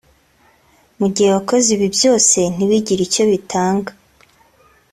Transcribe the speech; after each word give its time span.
Mu 0.99 1.07
gihe 1.13 1.29
wakoze 1.35 1.67
ibi 1.75 1.87
byose 1.95 2.37
ntibigire 2.53 3.01
icyo 3.07 3.23
bitanga 3.31 3.91